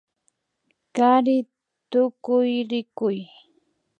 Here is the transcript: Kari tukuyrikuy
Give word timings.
Kari 0.95 1.37
tukuyrikuy 1.91 3.17